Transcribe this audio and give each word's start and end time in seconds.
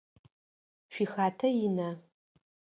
Шъуихатэ 0.93 1.47
ина? 1.65 1.89